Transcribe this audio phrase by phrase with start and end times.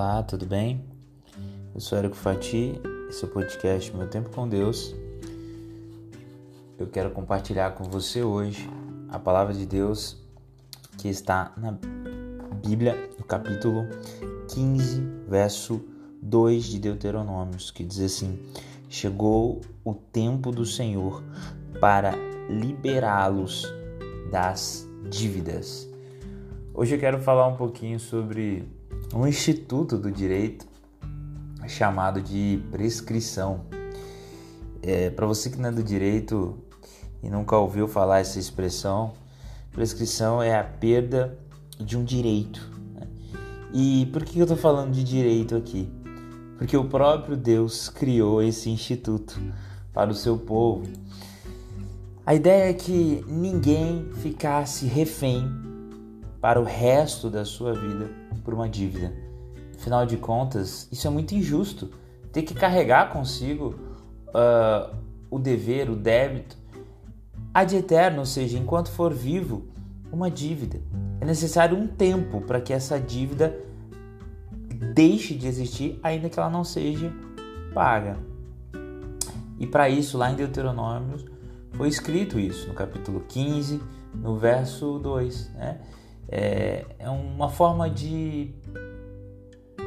[0.00, 0.84] Olá, tudo bem?
[1.74, 4.94] Eu sou Érico Fati, esse é o podcast Meu Tempo com Deus.
[6.78, 8.70] Eu quero compartilhar com você hoje
[9.08, 10.16] a palavra de Deus
[10.98, 11.76] que está na
[12.64, 13.88] Bíblia, no capítulo
[14.54, 15.84] 15, verso
[16.22, 18.40] 2 de Deuteronômios, que diz assim:
[18.88, 21.24] Chegou o tempo do Senhor
[21.80, 22.14] para
[22.48, 23.66] liberá-los
[24.30, 25.88] das dívidas.
[26.72, 28.77] Hoje eu quero falar um pouquinho sobre
[29.14, 30.66] um instituto do direito
[31.66, 33.60] chamado de prescrição.
[34.82, 36.58] É, Para você que não é do direito
[37.22, 39.12] e nunca ouviu falar essa expressão,
[39.72, 41.38] prescrição é a perda
[41.78, 42.70] de um direito.
[42.94, 43.06] Né?
[43.72, 45.90] E por que eu estou falando de direito aqui?
[46.56, 49.40] Porque o próprio Deus criou esse instituto
[49.92, 50.86] para o seu povo.
[52.24, 55.67] A ideia é que ninguém ficasse refém
[56.40, 58.10] para o resto da sua vida
[58.44, 59.12] por uma dívida.
[59.76, 61.90] Afinal de contas, isso é muito injusto.
[62.32, 63.74] Ter que carregar consigo
[64.28, 64.94] uh,
[65.30, 66.56] o dever, o débito,
[67.52, 69.66] ad eterno, ou seja, enquanto for vivo,
[70.12, 70.80] uma dívida.
[71.20, 73.56] É necessário um tempo para que essa dívida
[74.94, 77.12] deixe de existir, ainda que ela não seja
[77.74, 78.16] paga.
[79.58, 81.18] E para isso, lá em Deuteronômio,
[81.72, 83.80] foi escrito isso, no capítulo 15,
[84.14, 85.50] no verso 2.
[85.54, 85.80] Né?
[86.28, 88.50] É, é uma forma de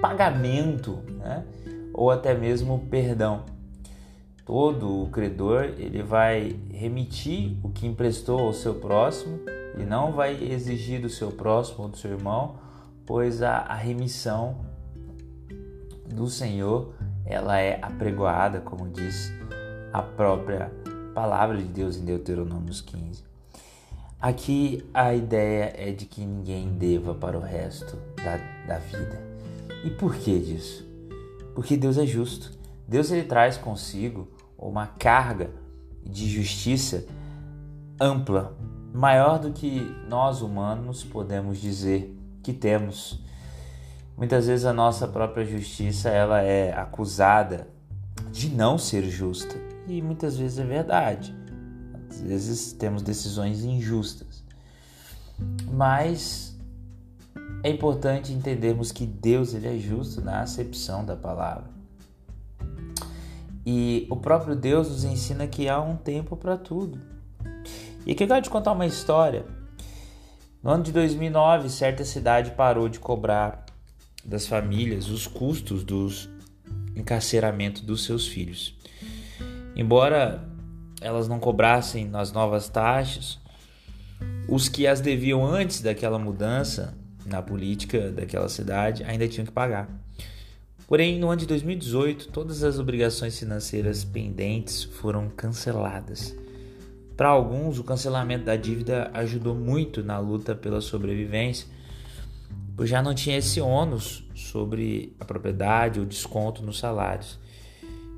[0.00, 1.44] pagamento, né?
[1.92, 3.44] ou até mesmo perdão.
[4.44, 9.40] Todo o credor ele vai remitir o que emprestou ao seu próximo
[9.78, 12.56] e não vai exigir do seu próximo ou do seu irmão,
[13.06, 14.56] pois a, a remissão
[16.14, 16.92] do Senhor
[17.24, 19.32] ela é apregoada, como diz
[19.92, 20.70] a própria
[21.14, 23.33] palavra de Deus em Deuteronômio 15.
[24.24, 29.20] Aqui a ideia é de que ninguém deva para o resto da, da vida.
[29.84, 30.88] E por que disso?
[31.54, 32.50] Porque Deus é justo.
[32.88, 34.26] Deus ele traz consigo
[34.56, 35.50] uma carga
[36.02, 37.04] de justiça
[38.00, 38.56] ampla,
[38.94, 43.22] maior do que nós humanos podemos dizer que temos.
[44.16, 47.68] Muitas vezes a nossa própria justiça ela é acusada
[48.32, 49.54] de não ser justa
[49.86, 51.43] e muitas vezes é verdade.
[52.14, 54.44] Às vezes temos decisões injustas.
[55.70, 56.56] Mas
[57.62, 61.64] é importante entendermos que Deus ele é justo na acepção da palavra.
[63.66, 67.00] E o próprio Deus nos ensina que há um tempo para tudo.
[68.06, 69.46] E aqui eu quero te contar uma história.
[70.62, 73.64] No ano de 2009, certa cidade parou de cobrar
[74.24, 76.28] das famílias os custos dos
[76.94, 78.76] encarceramento dos seus filhos.
[79.74, 80.46] Embora
[81.04, 83.38] elas não cobrassem nas novas taxas,
[84.48, 86.94] os que as deviam antes daquela mudança
[87.26, 89.88] na política daquela cidade ainda tinham que pagar.
[90.86, 96.34] Porém, no ano de 2018, todas as obrigações financeiras pendentes foram canceladas.
[97.16, 101.66] Para alguns, o cancelamento da dívida ajudou muito na luta pela sobrevivência,
[102.76, 107.38] pois já não tinha esse ônus sobre a propriedade ou desconto nos salários.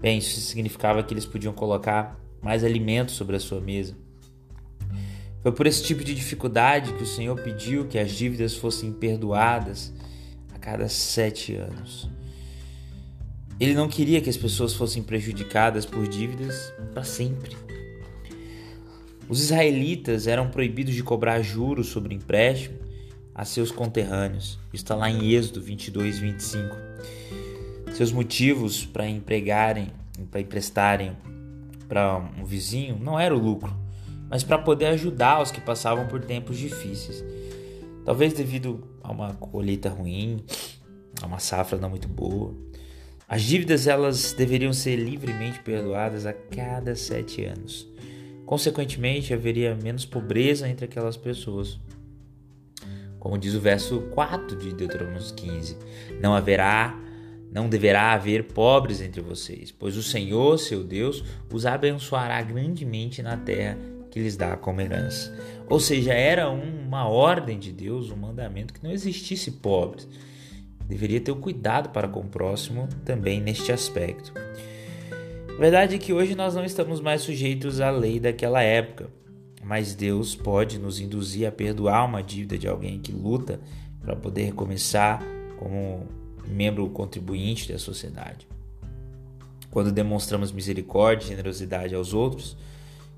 [0.00, 3.96] Bem, isso significava que eles podiam colocar mais alimentos sobre a sua mesa.
[5.42, 9.92] Foi por esse tipo de dificuldade que o Senhor pediu que as dívidas fossem perdoadas
[10.54, 12.08] a cada sete anos.
[13.58, 17.56] Ele não queria que as pessoas fossem prejudicadas por dívidas para sempre.
[19.28, 22.78] Os israelitas eram proibidos de cobrar juros sobre empréstimo
[23.34, 24.56] a seus conterrâneos.
[24.72, 26.76] Está lá em Êxodo 22, 25.
[27.92, 29.90] Seus motivos para empregarem,
[30.30, 31.16] para emprestarem
[31.88, 33.74] para um vizinho não era o lucro,
[34.28, 37.24] mas para poder ajudar os que passavam por tempos difíceis.
[38.04, 40.44] Talvez devido a uma colheita ruim,
[41.22, 42.54] a uma safra não muito boa.
[43.28, 47.88] As dívidas elas deveriam ser livremente perdoadas a cada sete anos.
[48.44, 51.80] Consequentemente, haveria menos pobreza entre aquelas pessoas.
[53.18, 55.76] Como diz o verso 4 de Deuteronômio 15:
[56.20, 56.96] Não haverá,
[57.56, 63.34] não deverá haver pobres entre vocês, pois o Senhor, seu Deus, os abençoará grandemente na
[63.34, 63.78] terra
[64.10, 65.34] que lhes dá como herança.
[65.66, 70.06] Ou seja, era uma ordem de Deus, um mandamento que não existisse pobres.
[70.86, 74.34] Deveria ter o cuidado para com o próximo também neste aspecto.
[75.48, 79.08] A verdade é que hoje nós não estamos mais sujeitos à lei daquela época,
[79.64, 83.58] mas Deus pode nos induzir a perdoar uma dívida de alguém que luta
[84.02, 85.22] para poder recomeçar
[85.58, 88.46] como membro contribuinte da sociedade.
[89.70, 92.56] Quando demonstramos misericórdia e generosidade aos outros,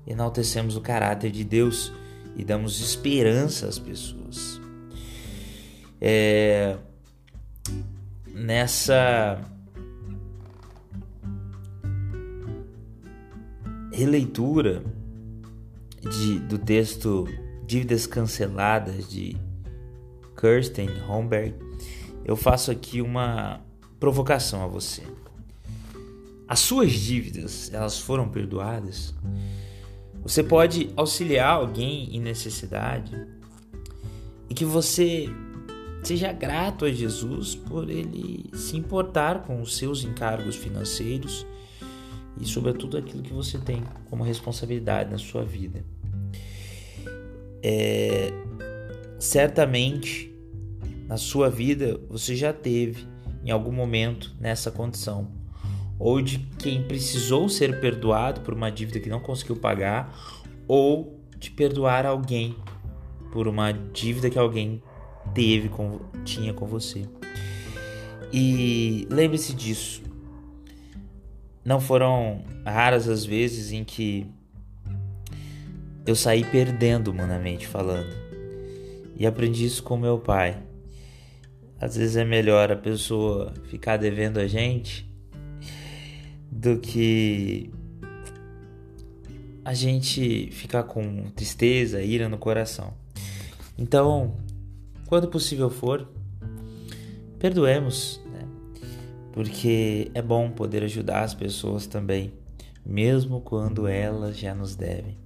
[0.05, 1.91] enaltecemos o caráter de Deus
[2.35, 4.59] e damos esperança às pessoas.
[6.01, 6.77] É...
[8.33, 9.41] nessa
[13.91, 14.81] releitura
[16.01, 17.27] de, do texto
[17.65, 19.35] Dívidas Canceladas de
[20.39, 21.53] Kirsten Homberg,
[22.29, 23.59] eu faço aqui uma
[23.99, 25.01] provocação a você.
[26.47, 29.15] As suas dívidas, elas foram perdoadas?
[30.21, 33.19] Você pode auxiliar alguém em necessidade
[34.47, 35.27] e que você
[36.03, 41.47] seja grato a Jesus por ele se importar com os seus encargos financeiros
[42.39, 45.83] e, sobretudo, aquilo que você tem como responsabilidade na sua vida.
[47.63, 48.31] É,
[49.17, 50.28] certamente,
[51.09, 53.07] na sua vida, você já teve
[53.43, 55.27] em algum momento nessa condição,
[55.97, 60.15] ou de quem precisou ser perdoado por uma dívida que não conseguiu pagar,
[60.67, 62.55] ou de perdoar alguém
[63.31, 64.83] por uma dívida que alguém
[65.33, 67.09] teve com, tinha com você.
[68.31, 70.03] E lembre-se disso.
[71.65, 74.27] Não foram raras as vezes em que
[76.05, 78.15] eu saí perdendo humanamente falando.
[79.17, 80.68] E aprendi isso com meu pai.
[81.79, 85.09] Às vezes é melhor a pessoa ficar devendo a gente
[86.51, 87.71] do que
[89.63, 92.93] a gente ficar com tristeza, ira no coração.
[93.77, 94.35] Então,
[95.07, 96.07] quando possível for,
[97.37, 98.19] perdoemos
[99.39, 102.33] porque é bom poder ajudar as pessoas também,
[102.85, 105.17] mesmo quando elas já nos devem.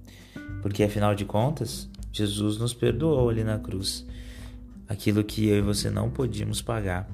[0.62, 4.06] Porque afinal de contas, Jesus nos perdoou ali na cruz.
[4.88, 7.08] Aquilo que eu e você não podíamos pagar,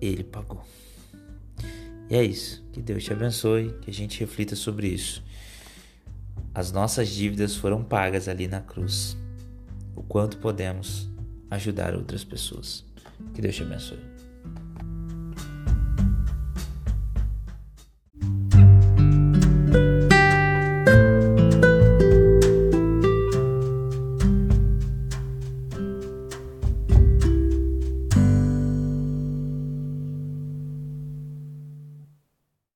[0.00, 0.64] ele pagou.
[2.10, 2.62] E é isso.
[2.72, 5.22] Que Deus te abençoe, que a gente reflita sobre isso.
[6.54, 9.16] As nossas dívidas foram pagas ali na cruz.
[9.96, 11.08] O quanto podemos
[11.50, 12.84] ajudar outras pessoas.
[13.32, 14.11] Que Deus te abençoe.